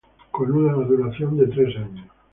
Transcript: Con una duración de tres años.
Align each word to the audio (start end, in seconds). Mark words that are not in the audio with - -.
Con 0.31 0.51
una 0.51 0.73
duración 0.73 1.37
de 1.37 1.45
tres 1.45 1.75
años. 1.77 2.07